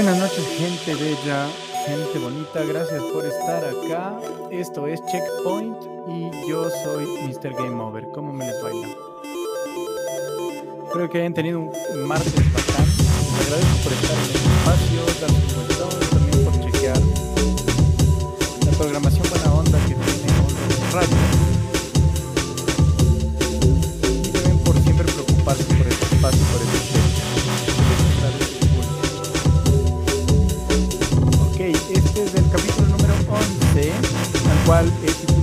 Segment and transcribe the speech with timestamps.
[0.00, 1.48] Buenas noches, gente bella,
[1.84, 2.62] gente bonita.
[2.62, 4.16] Gracias por estar acá.
[4.48, 5.76] Esto es Checkpoint
[6.06, 7.52] y yo soy Mr.
[7.54, 8.08] Game Over.
[8.12, 8.86] ¿Cómo me les baila?
[10.86, 11.72] Espero que hayan tenido un
[12.06, 12.86] martes bacán.
[12.86, 16.98] Les agradezco por estar en el espacio, dar su vueltón, también por chequear
[18.66, 20.32] la programación buena onda que tiene
[20.92, 21.47] Radio.
[34.68, 35.37] Cual he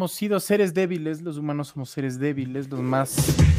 [0.00, 3.16] hemos sido seres débiles, los humanos somos seres débiles, los más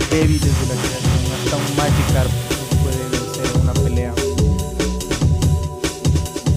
[0.09, 1.21] débiles de la creación.
[1.37, 4.11] Hasta un Magikarp nos puede vencer en una pelea.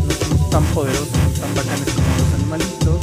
[0.06, 2.98] No somos tan poderosos, tan bacanes como los animalitos,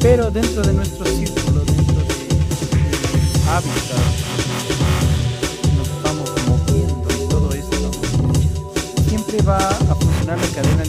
[0.00, 2.16] pero dentro de nuestro círculo, dentro de,
[2.88, 4.00] del hábitat,
[5.76, 7.90] nos vamos moviendo y todo esto
[9.06, 10.82] siempre va a funcionar la cadena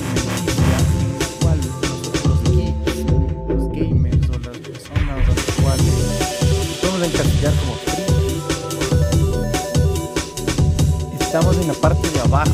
[11.42, 12.52] estamos en la parte de abajo.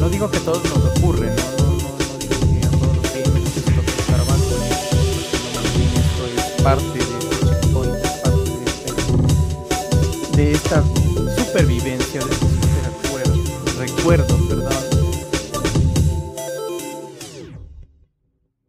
[0.00, 3.06] No digo que todos nos ocurre, no, digo que a todos los
[3.74, 4.20] toque estar
[6.64, 10.82] parte de este checkpoint, parte de, este- de esta
[11.36, 14.84] supervivencia, de este super recuerdo, perdón,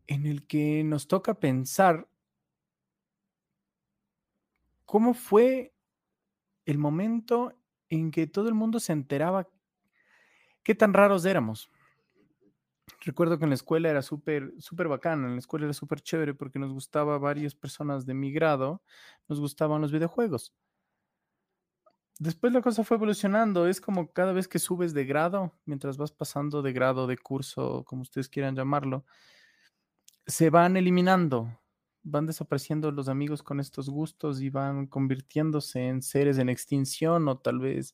[0.08, 2.08] en el que nos toca pensar
[4.86, 5.74] cómo fue
[6.66, 7.59] el momento
[7.90, 9.48] en que todo el mundo se enteraba
[10.64, 11.70] qué tan raros éramos.
[13.02, 16.34] Recuerdo que en la escuela era súper, súper bacana, en la escuela era súper chévere
[16.34, 18.82] porque nos gustaba varias personas de mi grado,
[19.28, 20.54] nos gustaban los videojuegos.
[22.20, 26.12] Después la cosa fue evolucionando, es como cada vez que subes de grado, mientras vas
[26.12, 29.06] pasando de grado, de curso, como ustedes quieran llamarlo,
[30.28, 31.58] se van eliminando,
[32.04, 37.38] van desapareciendo los amigos con estos gustos y van convirtiéndose en seres en extinción o
[37.38, 37.94] tal vez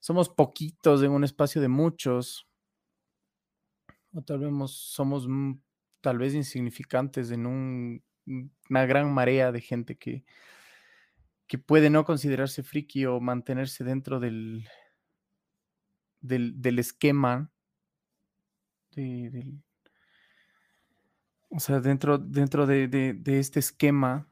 [0.00, 2.48] somos poquitos en un espacio de muchos.
[4.12, 5.52] O tal vez mos- somos mm,
[6.00, 8.02] tal vez insignificantes en un-
[8.70, 10.24] una gran marea de gente que,
[11.46, 14.66] que puede no considerarse friki o mantenerse dentro del,
[16.20, 17.50] del, del esquema,
[18.94, 19.62] de- del-
[21.50, 24.28] o sea, dentro, dentro de, de- este esquema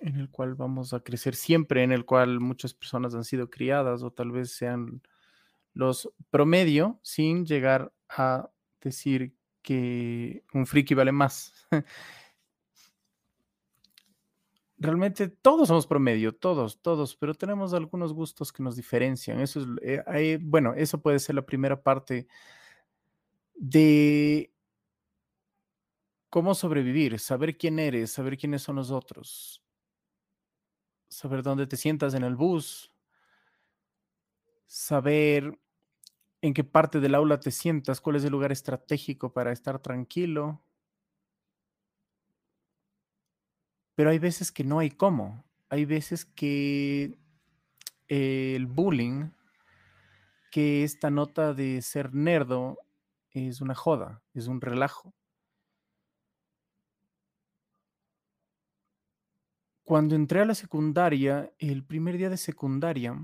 [0.00, 4.02] en el cual vamos a crecer siempre, en el cual muchas personas han sido criadas
[4.02, 5.02] o tal vez sean
[5.74, 11.52] los promedio sin llegar a decir que un friki vale más.
[14.80, 19.40] Realmente todos somos promedio, todos, todos, pero tenemos algunos gustos que nos diferencian.
[19.40, 22.28] Eso es, eh, bueno, eso puede ser la primera parte
[23.56, 24.52] de
[26.30, 29.62] cómo sobrevivir, saber quién eres, saber quiénes son los otros,
[31.08, 32.92] saber dónde te sientas en el bus,
[34.66, 35.58] saber
[36.40, 40.62] en qué parte del aula te sientas, cuál es el lugar estratégico para estar tranquilo.
[43.94, 45.44] Pero hay veces que no hay cómo.
[45.70, 47.18] Hay veces que
[48.06, 49.30] el bullying,
[50.52, 52.78] que esta nota de ser nerdo
[53.32, 55.12] es una joda, es un relajo.
[59.88, 63.18] Cuando entré a la secundaria, el primer día de secundaria,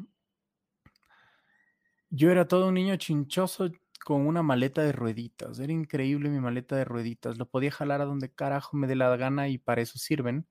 [2.09, 3.71] yo era todo un niño chinchoso
[4.03, 5.59] con una maleta de rueditas.
[5.59, 7.37] Era increíble mi maleta de rueditas.
[7.37, 10.47] Lo podía jalar a donde carajo me dé la gana y para eso sirven.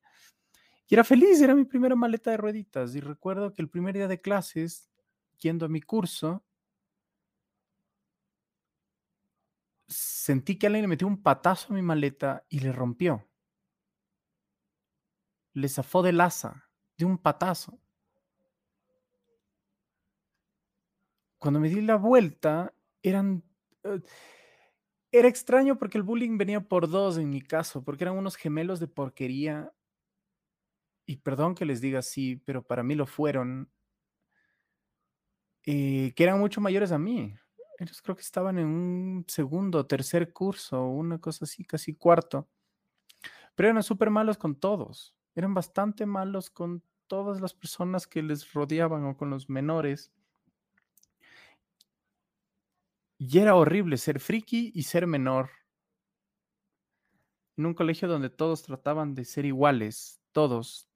[0.88, 2.94] Y era feliz, era mi primera maleta de rueditas.
[2.94, 4.92] Y recuerdo que el primer día de clases,
[5.40, 6.44] yendo a mi curso,
[9.88, 13.28] sentí que alguien le metió un patazo a mi maleta y le rompió.
[15.54, 17.80] Le zafó del asa, de un patazo.
[21.38, 23.44] Cuando me di la vuelta, eran...
[23.84, 24.00] eh,
[25.14, 28.80] era extraño porque el bullying venía por dos en mi caso, porque eran unos gemelos
[28.82, 29.72] de porquería.
[31.06, 33.70] Y perdón que les diga así, pero para mí lo fueron.
[35.66, 37.36] eh, que eran mucho mayores a mí.
[37.80, 42.48] Ellos creo que estaban en un segundo tercer curso, una cosa así, casi cuarto.
[43.56, 45.16] Pero eran súper malos con todos.
[45.36, 50.12] Eran bastante malos con todas las personas que les rodeaban o con los menores.
[53.18, 55.50] Y era horrible ser friki y ser menor.
[57.56, 60.90] En un colegio donde todos trataban de ser iguales, todos.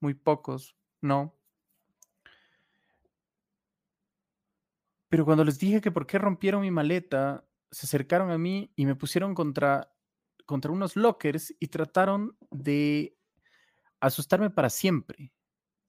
[0.00, 1.36] Muy pocos, no.
[5.08, 8.86] Pero cuando les dije que por qué rompieron mi maleta, se acercaron a mí y
[8.86, 9.91] me pusieron contra,
[10.46, 13.16] contra unos lockers y trataron de
[14.00, 15.32] asustarme para siempre,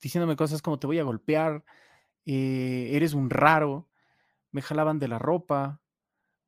[0.01, 1.65] diciéndome cosas como te voy a golpear,
[2.25, 3.89] eh, eres un raro,
[4.51, 5.81] me jalaban de la ropa,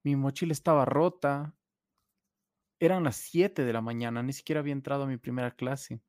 [0.03, 1.55] mi mochila estaba rota.
[2.79, 6.01] Eran las 7 de la mañana, ni siquiera había entrado a mi primera clase.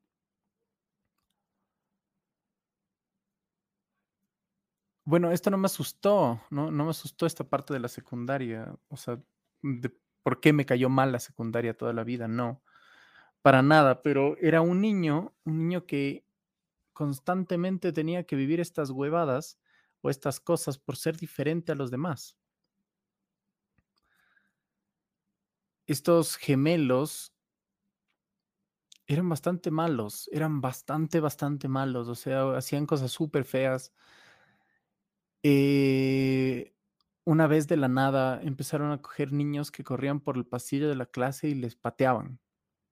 [5.05, 6.69] Bueno, esto no me asustó, ¿no?
[6.69, 9.21] No me asustó esta parte de la secundaria, o sea,
[9.61, 9.89] de
[10.27, 12.61] por qué me cayó mal la secundaria toda la vida, no,
[13.41, 16.25] para nada, pero era un niño, un niño que
[16.91, 19.57] constantemente tenía que vivir estas huevadas
[20.01, 22.35] o estas cosas por ser diferente a los demás.
[25.85, 27.33] Estos gemelos
[29.05, 33.93] eran bastante malos, eran bastante, bastante malos, o sea, hacían cosas súper feas
[35.43, 36.73] eh,
[37.27, 40.95] una vez de la nada empezaron a coger niños que corrían por el pasillo de
[40.95, 42.39] la clase y les pateaban.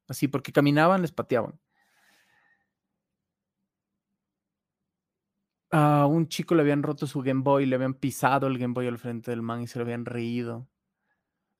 [0.09, 1.57] Así, porque caminaban, les pateaban.
[5.71, 8.87] A un chico le habían roto su Game Boy, le habían pisado el Game Boy
[8.87, 10.67] al frente del man y se lo habían reído.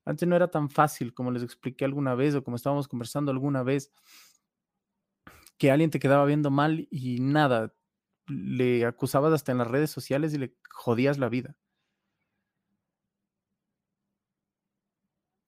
[0.04, 3.62] Antes no era tan fácil, como les expliqué alguna vez o como estábamos conversando alguna
[3.62, 3.90] vez,
[5.56, 7.74] que alguien te quedaba viendo mal y nada,
[8.26, 11.56] le acusabas hasta en las redes sociales y le jodías la vida.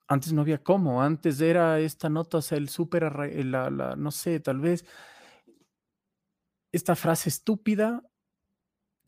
[0.09, 3.13] Antes no había cómo, antes era esta nota, o sea, el súper,
[3.45, 4.87] la, la, no sé, tal vez
[6.73, 8.03] esta frase estúpida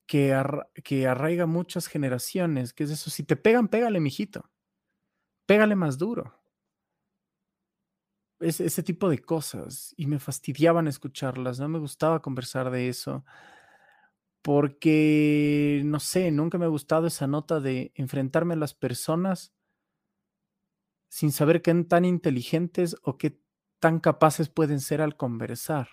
[0.07, 0.37] que,
[0.85, 4.51] que arraiga muchas generaciones, que es eso, si te pegan, pégale, mijito,
[5.47, 6.37] pégale más duro.
[8.41, 13.25] ese tipo de cosas, y me fastidiaban escucharlas, no me gustaba conversar de eso
[14.43, 19.53] porque, no sé, nunca me ha gustado esa nota de enfrentarme a las personas
[21.11, 23.39] sin saber qué tan inteligentes o qué
[23.81, 25.89] tan capaces pueden ser al conversar.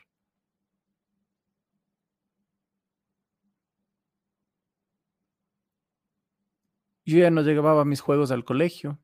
[7.06, 9.00] Yo ya no llevaba mis juegos al colegio.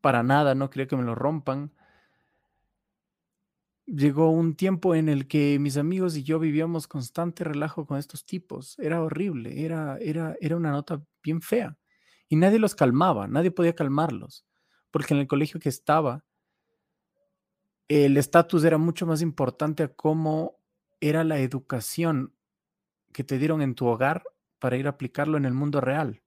[0.00, 1.72] Para nada, no quería que me lo rompan
[3.86, 8.24] llegó un tiempo en el que mis amigos y yo vivíamos constante relajo con estos
[8.24, 8.78] tipos.
[8.78, 11.76] Era horrible, era, era, era una nota bien fea.
[12.30, 14.46] Y nadie los calmaba, nadie podía calmarlos,
[14.90, 16.24] porque en el colegio que estaba,
[17.88, 20.56] el estatus era mucho más importante a cómo
[21.00, 22.32] era la educación
[23.12, 24.22] que te dieron en tu hogar
[24.60, 26.22] para ir a aplicarlo en el mundo real.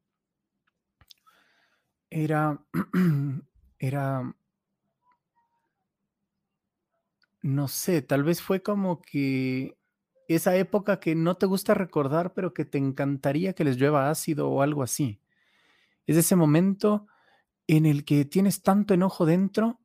[2.09, 2.57] Era,
[3.79, 4.33] era
[7.41, 9.77] no sé, tal vez fue como que
[10.27, 14.49] esa época que no te gusta recordar, pero que te encantaría que les llueva ácido
[14.49, 15.19] o algo así.
[16.05, 17.07] Es ese momento
[17.67, 19.79] en el que tienes tanto enojo dentro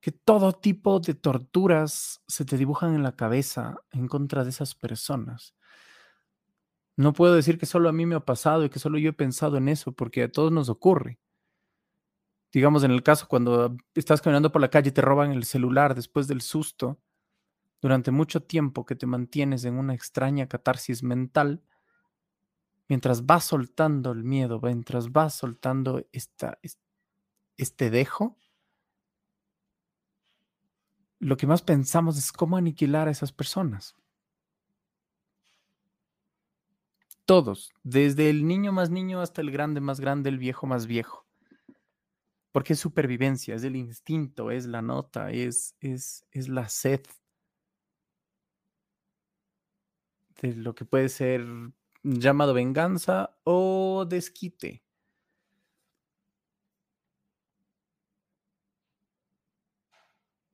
[0.00, 4.74] que todo tipo de torturas se te dibujan en la cabeza en contra de esas
[4.74, 5.54] personas.
[6.96, 9.14] No puedo decir que solo a mí me ha pasado y que solo yo he
[9.14, 11.18] pensado en eso, porque a todos nos ocurre
[12.54, 15.94] digamos, en el caso cuando estás caminando por la calle y te roban el celular
[15.94, 17.00] después del susto,
[17.82, 21.62] durante mucho tiempo que te mantienes en una extraña catarsis mental,
[22.88, 26.58] mientras vas soltando el miedo, mientras vas soltando esta,
[27.56, 28.36] este dejo,
[31.18, 33.96] lo que más pensamos es cómo aniquilar a esas personas.
[37.24, 41.26] Todos, desde el niño más niño hasta el grande más grande, el viejo más viejo.
[42.52, 47.00] Porque es supervivencia, es el instinto, es la nota, es, es, es la sed
[50.42, 51.46] de lo que puede ser
[52.04, 54.82] llamado venganza o desquite.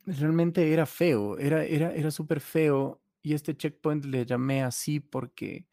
[0.06, 5.66] Realmente era feo, era, era, era súper feo y este checkpoint le llamé así porque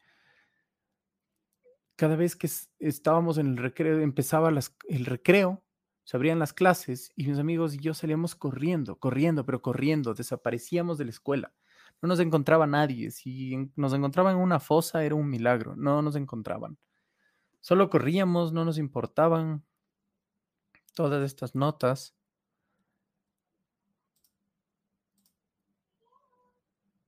[1.96, 4.50] cada vez que estábamos en el recreo, empezaba
[4.88, 5.64] el recreo,
[6.04, 10.96] se abrían las clases y mis amigos y yo salíamos corriendo, corriendo, pero corriendo, desaparecíamos
[10.96, 11.52] de la escuela.
[12.00, 13.10] No nos encontraba nadie.
[13.10, 15.74] Si nos encontraban en una fosa era un milagro.
[15.76, 16.78] No nos encontraban.
[17.60, 19.64] Solo corríamos, no nos importaban
[20.94, 22.14] todas estas notas.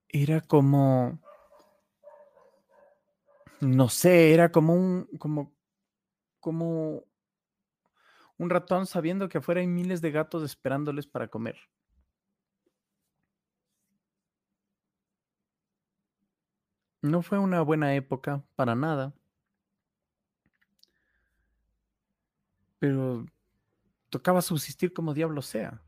[0.09, 1.21] Era como,
[3.61, 5.55] no sé, era como un, como,
[6.41, 7.05] como
[8.37, 11.59] un ratón sabiendo que afuera hay miles de gatos esperándoles para comer.
[17.03, 19.15] No fue una buena época para nada.
[22.79, 23.27] Pero
[24.11, 25.83] tocaba subsistir como diablo sea.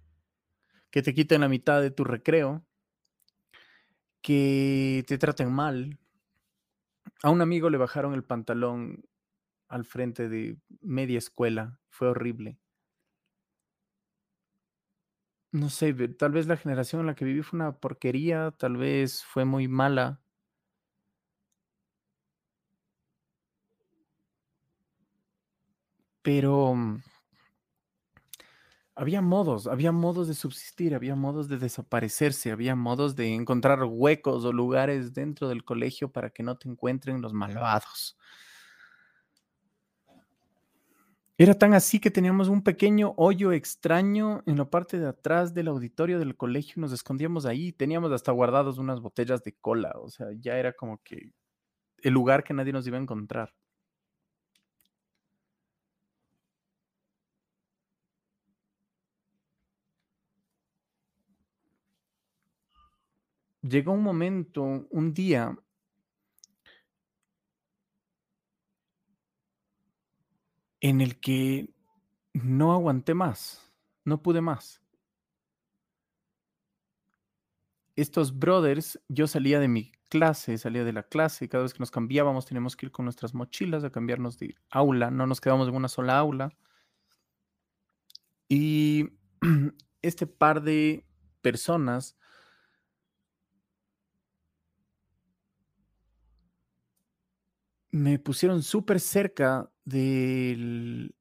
[0.90, 2.64] Que te quiten la mitad de tu recreo.
[4.22, 5.98] Que te traten mal.
[7.22, 9.04] A un amigo le bajaron el pantalón
[9.68, 11.78] al frente de media escuela.
[11.90, 12.58] Fue horrible.
[15.52, 19.22] No sé, tal vez la generación en la que viví fue una porquería, tal vez
[19.22, 20.21] fue muy mala.
[26.22, 27.02] Pero mm,
[28.94, 34.44] había modos, había modos de subsistir, había modos de desaparecerse, había modos de encontrar huecos
[34.44, 38.16] o lugares dentro del colegio para que no te encuentren los malvados.
[41.38, 45.68] Era tan así que teníamos un pequeño hoyo extraño en la parte de atrás del
[45.68, 47.72] auditorio del colegio y nos escondíamos ahí.
[47.72, 51.32] Teníamos hasta guardados unas botellas de cola, o sea, ya era como que
[51.98, 53.54] el lugar que nadie nos iba a encontrar.
[63.62, 65.56] Llegó un momento, un día,
[70.80, 71.72] en el que
[72.34, 73.72] no aguanté más,
[74.04, 74.82] no pude más.
[77.94, 81.90] Estos brothers, yo salía de mi clase, salía de la clase, cada vez que nos
[81.90, 85.74] cambiábamos teníamos que ir con nuestras mochilas a cambiarnos de aula, no nos quedamos en
[85.74, 86.56] una sola aula.
[88.48, 89.10] Y
[90.02, 91.06] este par de
[91.42, 92.16] personas
[97.92, 101.14] me pusieron súper cerca del,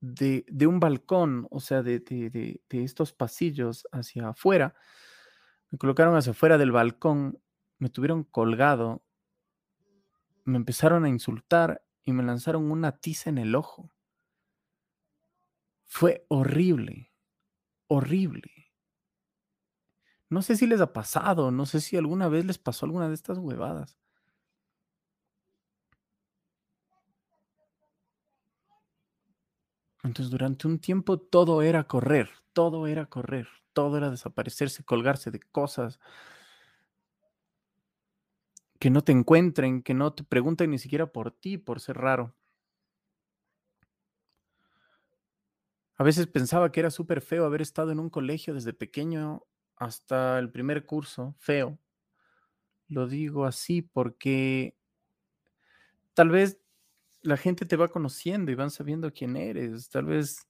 [0.00, 4.74] de, de, un balcón, o sea, de, de, de, estos pasillos hacia afuera.
[5.70, 7.40] Me colocaron hacia afuera del balcón,
[7.78, 9.02] me tuvieron colgado,
[10.44, 13.90] me empezaron a insultar y me lanzaron una tiza en el ojo.
[15.84, 17.12] Fue horrible,
[17.88, 18.70] horrible.
[20.28, 23.14] No sé si les ha pasado, no sé si alguna vez les pasó alguna de
[23.14, 23.98] estas huevadas.
[30.02, 35.40] Entonces, durante un tiempo todo era correr, todo era correr, todo era desaparecerse, colgarse de
[35.40, 36.00] cosas,
[38.78, 42.34] que no te encuentren, que no te pregunten ni siquiera por ti, por ser raro.
[45.96, 49.42] A veces pensaba que era súper feo haber estado en un colegio desde pequeño
[49.76, 51.78] hasta el primer curso, feo.
[52.88, 54.74] Lo digo así porque
[56.14, 56.58] tal vez
[57.22, 59.88] la gente te va conociendo y van sabiendo quién eres.
[59.90, 60.48] Tal vez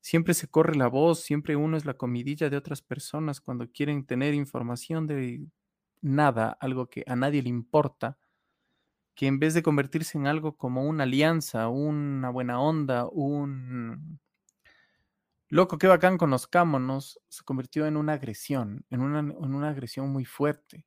[0.00, 4.04] siempre se corre la voz, siempre uno es la comidilla de otras personas cuando quieren
[4.06, 5.46] tener información de
[6.02, 8.18] nada, algo que a nadie le importa,
[9.14, 14.20] que en vez de convertirse en algo como una alianza, una buena onda, un
[15.48, 20.24] loco, que bacán, conozcámonos, se convirtió en una agresión, en una, en una agresión muy
[20.24, 20.86] fuerte.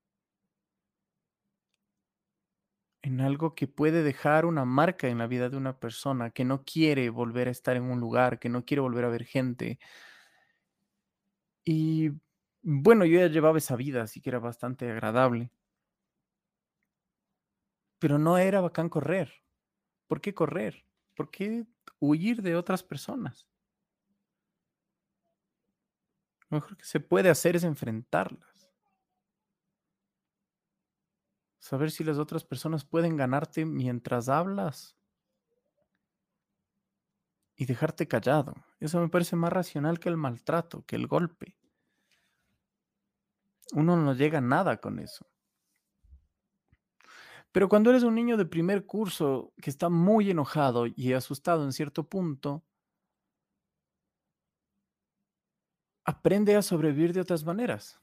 [3.05, 6.63] En algo que puede dejar una marca en la vida de una persona que no
[6.65, 9.77] quiere volver a estar en un lugar, que no quiere volver a ver gente.
[11.63, 12.11] Y
[12.63, 15.51] bueno, yo ya llevaba esa vida, así que era bastante agradable.
[17.99, 19.29] Pero no era bacán correr.
[20.07, 20.85] ¿Por qué correr?
[21.15, 21.65] ¿Por qué
[21.99, 23.47] huir de otras personas?
[26.49, 28.54] Lo mejor que se puede hacer es enfrentarlas.
[31.65, 34.95] Saber si las otras personas pueden ganarte mientras hablas
[37.55, 38.53] y dejarte callado.
[38.79, 41.57] Eso me parece más racional que el maltrato, que el golpe.
[43.73, 45.25] Uno no llega a nada con eso.
[47.51, 51.73] Pero cuando eres un niño de primer curso que está muy enojado y asustado en
[51.73, 52.63] cierto punto,
[56.03, 57.99] aprende a sobrevivir de otras maneras.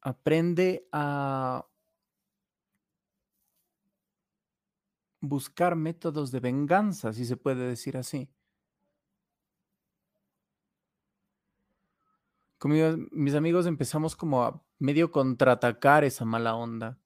[0.00, 1.64] Aprende a
[5.28, 8.30] buscar métodos de venganza, si se puede decir así.
[13.12, 16.98] Mis amigos empezamos como a medio contraatacar esa mala onda,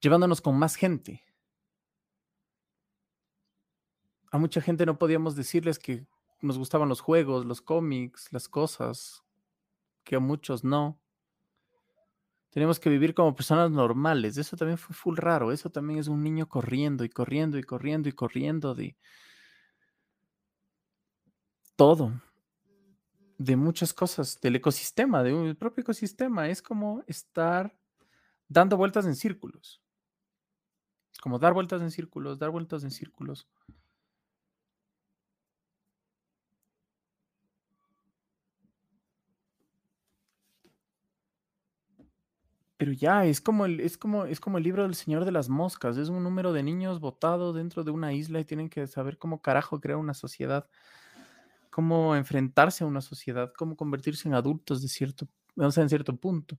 [0.00, 1.24] llevándonos con más gente.
[4.30, 6.06] A mucha gente no podíamos decirles que
[6.40, 9.24] nos gustaban los juegos, los cómics, las cosas,
[10.04, 11.00] que a muchos no.
[12.50, 14.36] Tenemos que vivir como personas normales.
[14.38, 15.52] Eso también fue full raro.
[15.52, 18.96] Eso también es un niño corriendo y corriendo y corriendo y corriendo de
[21.76, 22.12] todo.
[23.36, 26.48] De muchas cosas, del ecosistema, del propio ecosistema.
[26.48, 27.78] Es como estar
[28.48, 29.82] dando vueltas en círculos.
[31.20, 33.46] Como dar vueltas en círculos, dar vueltas en círculos.
[42.78, 45.48] Pero ya, es como el, es como, es como el libro del Señor de las
[45.48, 45.96] Moscas.
[45.96, 49.42] Es un número de niños votados dentro de una isla y tienen que saber cómo
[49.42, 50.68] carajo crear una sociedad,
[51.70, 56.16] cómo enfrentarse a una sociedad, cómo convertirse en adultos de cierto, o sea, en cierto
[56.16, 56.58] punto.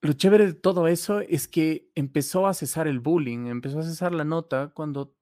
[0.00, 4.12] Lo chévere de todo eso es que empezó a cesar el bullying, empezó a cesar
[4.12, 5.14] la nota cuando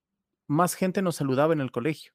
[0.46, 2.12] más gente nos saludaba en el colegio,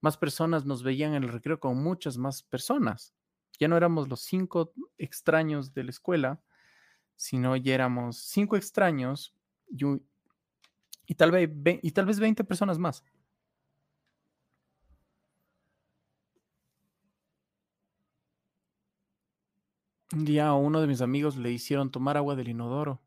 [0.00, 3.14] más personas nos veían en el recreo con muchas más personas.
[3.58, 6.40] Ya no éramos los cinco extraños de la escuela,
[7.16, 9.34] sino ya éramos cinco extraños
[11.06, 11.50] y, tal, vez,
[11.82, 13.04] y tal vez 20 personas más.
[20.12, 23.02] Un día a uno de mis amigos le hicieron tomar agua del inodoro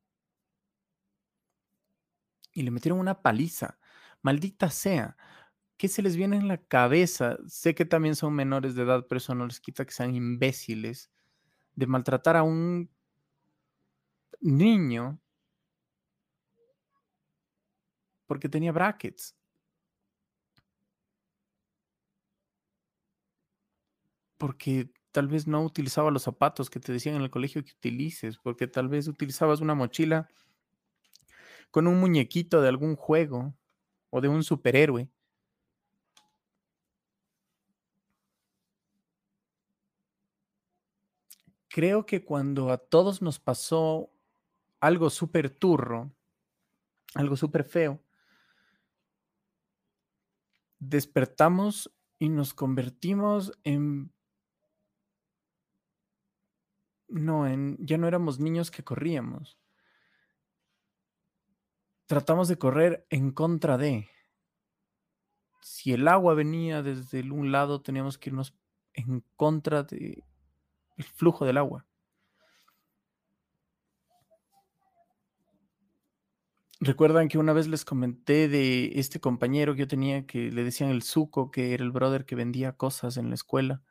[2.53, 3.79] y le metieron una paliza.
[4.21, 5.17] Maldita sea.
[5.81, 7.39] ¿Qué se les viene en la cabeza?
[7.47, 11.09] Sé que también son menores de edad, pero eso no les quita que sean imbéciles
[11.75, 12.87] de maltratar a un
[14.41, 15.19] niño
[18.27, 19.35] porque tenía brackets.
[24.37, 28.37] Porque tal vez no utilizaba los zapatos que te decían en el colegio que utilices,
[28.37, 30.27] porque tal vez utilizabas una mochila
[31.71, 33.55] con un muñequito de algún juego
[34.11, 35.09] o de un superhéroe.
[41.71, 44.11] Creo que cuando a todos nos pasó
[44.81, 46.11] algo súper turro,
[47.15, 48.03] algo súper feo,
[50.79, 54.11] despertamos y nos convertimos en
[57.07, 59.57] no, en, ya no éramos niños que corríamos.
[62.05, 64.09] Tratamos de correr en contra de.
[65.61, 68.53] Si el agua venía desde un lado, teníamos que irnos
[68.93, 70.25] en contra de
[71.01, 71.85] el flujo del agua.
[76.79, 80.89] Recuerdan que una vez les comenté de este compañero que yo tenía que le decían
[80.89, 83.83] el suco, que era el brother que vendía cosas en la escuela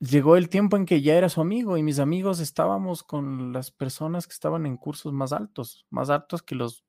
[0.00, 3.70] llegó el tiempo en que ya era su amigo y mis amigos estábamos con las
[3.70, 6.84] personas que estaban en cursos más altos, más altos que los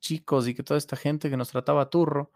[0.00, 2.32] chicos y que toda esta gente que nos trataba turro.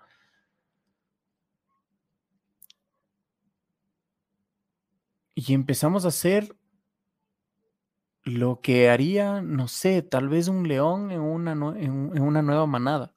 [5.43, 6.55] Y empezamos a hacer
[8.25, 13.15] lo que haría, no sé, tal vez un león en una, en una nueva manada.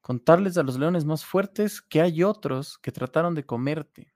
[0.00, 4.14] Contarles a los leones más fuertes que hay otros que trataron de comerte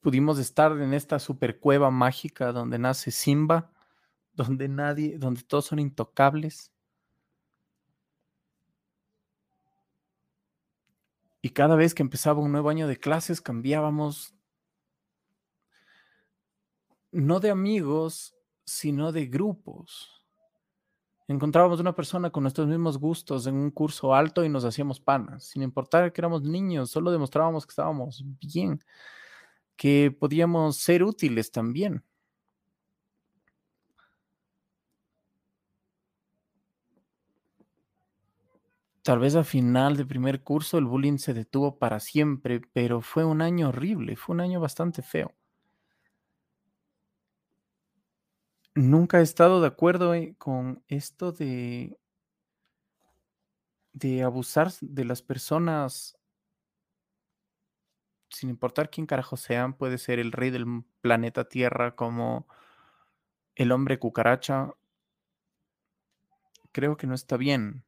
[0.00, 3.70] pudimos estar en esta super cueva mágica donde nace Simba,
[4.32, 6.72] donde nadie, donde todos son intocables.
[11.42, 14.34] Y cada vez que empezaba un nuevo año de clases cambiábamos
[17.12, 20.24] no de amigos, sino de grupos.
[21.26, 25.44] Encontrábamos una persona con nuestros mismos gustos en un curso alto y nos hacíamos panas,
[25.44, 28.80] sin importar que éramos niños, solo demostrábamos que estábamos bien
[29.80, 32.04] que podíamos ser útiles también.
[39.02, 43.26] Tal vez a final de primer curso el bullying se detuvo para siempre, pero fue
[43.26, 45.34] un año horrible, fue un año bastante feo.
[48.74, 51.96] Nunca he estado de acuerdo eh, con esto de,
[53.92, 56.16] de abusar de las personas
[58.30, 60.64] sin importar quién carajo sean, puede ser el rey del
[61.00, 62.46] planeta Tierra como
[63.54, 64.74] el hombre cucaracha,
[66.72, 67.84] creo que no está bien.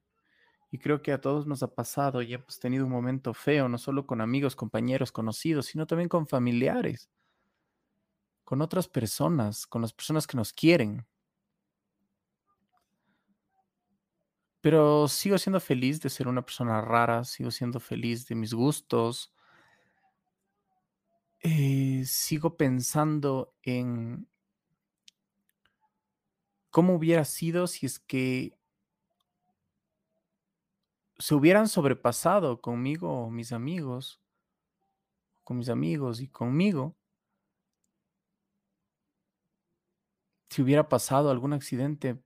[0.72, 3.76] Y creo que a todos nos ha pasado y hemos tenido un momento feo, no
[3.76, 7.10] solo con amigos, compañeros, conocidos, sino también con familiares,
[8.42, 11.06] con otras personas, con las personas que nos quieren.
[14.62, 19.30] Pero sigo siendo feliz de ser una persona rara, sigo siendo feliz de mis gustos,
[21.40, 24.26] eh, sigo pensando en
[26.70, 28.56] cómo hubiera sido si es que
[31.22, 34.20] se hubieran sobrepasado conmigo mis amigos,
[35.44, 36.96] con mis amigos y conmigo.
[40.50, 42.20] Si hubiera pasado algún accidente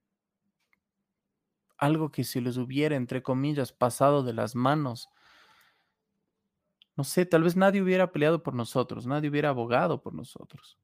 [1.76, 5.10] algo que se les hubiera, entre comillas, pasado de las manos.
[6.96, 10.78] No sé, tal vez nadie hubiera peleado por nosotros, nadie hubiera abogado por nosotros.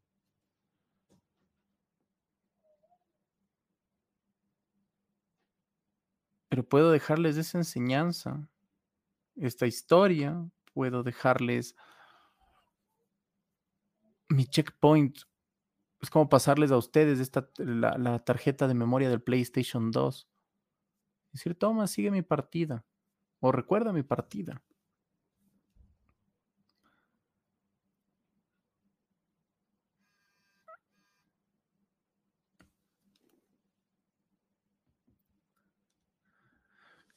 [6.52, 8.46] Pero puedo dejarles esa enseñanza,
[9.36, 11.74] esta historia, puedo dejarles
[14.28, 15.16] mi checkpoint.
[16.02, 20.28] Es como pasarles a ustedes esta, la, la tarjeta de memoria del PlayStation 2
[21.32, 22.84] Decir, toma, sigue mi partida.
[23.40, 24.62] O recuerda mi partida.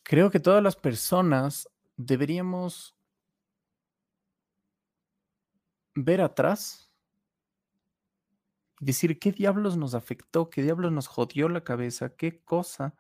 [0.05, 2.95] Creo que todas las personas deberíamos
[5.95, 6.89] ver atrás
[8.79, 12.95] y decir qué diablos nos afectó, qué diablos nos jodió la cabeza, qué cosa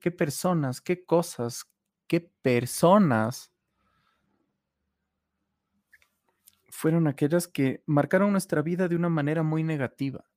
[0.00, 1.70] qué personas, qué cosas,
[2.06, 3.52] qué personas
[6.70, 10.27] fueron aquellas que marcaron nuestra vida de una manera muy negativa.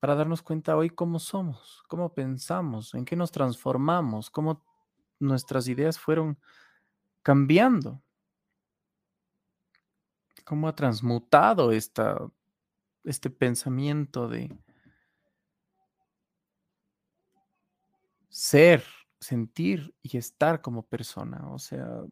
[0.00, 4.64] Para darnos cuenta hoy cómo somos, cómo pensamos, en qué nos transformamos, cómo
[5.18, 6.38] nuestras ideas fueron
[7.22, 8.02] cambiando,
[10.44, 12.18] cómo ha transmutado esta,
[13.04, 14.58] este pensamiento de,
[18.30, 18.84] ser,
[19.18, 21.50] sentir y estar como persona.
[21.52, 22.02] O sea,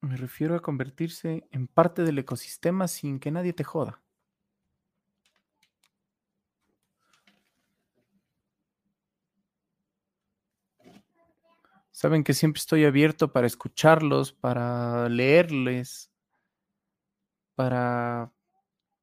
[0.00, 4.02] me refiero a convertirse en parte del ecosistema sin que nadie te joda.
[12.02, 16.10] Saben que siempre estoy abierto para escucharlos, para leerles,
[17.54, 18.32] para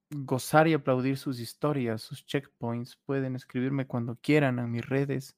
[0.10, 2.98] gozar y aplaudir sus historias, sus checkpoints.
[2.98, 5.38] Pueden escribirme cuando quieran a mis redes.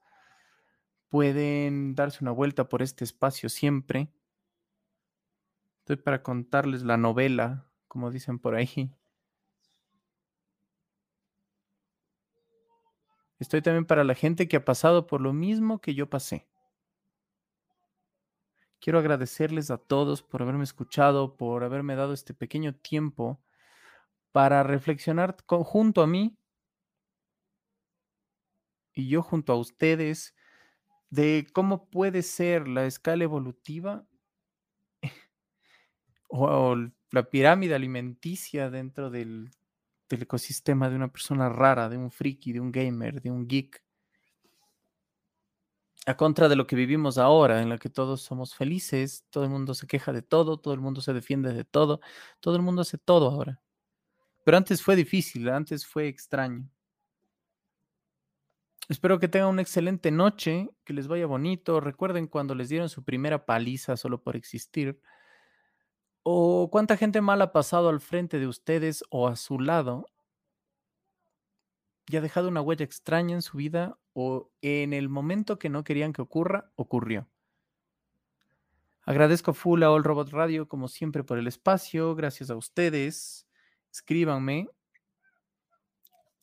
[1.09, 4.11] Pueden darse una vuelta por este espacio siempre.
[5.81, 8.91] Estoy para contarles la novela, como dicen por ahí.
[13.37, 16.47] Estoy también para la gente que ha pasado por lo mismo que yo pasé.
[18.81, 23.39] Quiero agradecerles a todos por haberme escuchado, por haberme dado este pequeño tiempo
[24.31, 26.35] para reflexionar junto a mí
[28.93, 30.35] y yo junto a ustedes
[31.11, 34.07] de cómo puede ser la escala evolutiva
[36.29, 36.75] o,
[37.11, 39.51] la pirámide alimenticia dentro del,
[40.09, 43.83] del, ecosistema de una persona rara, de un friki, de un gamer, de un geek.
[46.07, 49.51] A contra de lo que vivimos ahora, en la que todos somos felices, todo el
[49.51, 52.01] mundo se queja de todo, todo el mundo se defiende de todo,
[52.39, 53.61] todo el mundo hace todo ahora.
[54.43, 56.67] Pero antes fue difícil, antes fue extraño.
[58.89, 61.79] Espero que tengan una excelente noche, que les vaya bonito.
[61.79, 64.99] Recuerden cuando les dieron su primera paliza solo por existir.
[66.23, 70.07] O cuánta gente mal ha pasado al frente de ustedes o a su lado
[72.07, 75.83] y ha dejado una huella extraña en su vida o en el momento que no
[75.83, 77.27] querían que ocurra, ocurrió.
[79.03, 82.15] Agradezco full a All Robot Radio como siempre por el espacio.
[82.15, 83.47] Gracias a ustedes
[83.91, 84.67] escríbanme.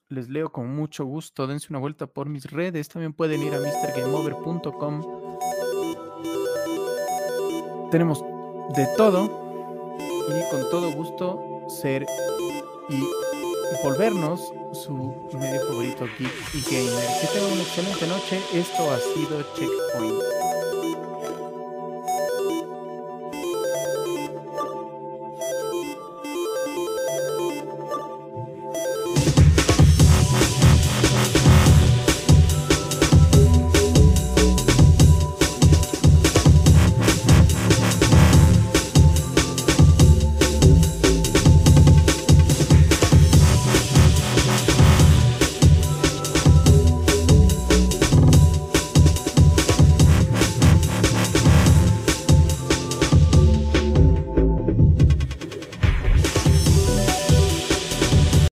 [0.08, 1.46] Les leo con mucho gusto.
[1.46, 2.88] Dense una vuelta por mis redes.
[2.88, 5.02] También pueden ir a mrgameover.com.
[7.90, 8.22] Tenemos
[8.74, 9.46] de todo.
[10.28, 12.06] Y con todo gusto ser
[12.90, 13.02] y
[13.82, 14.94] volvernos su
[15.38, 17.20] medio favorito geek y gamer.
[17.20, 18.40] Que tengan una excelente noche.
[18.54, 20.37] Esto ha sido Checkpoint.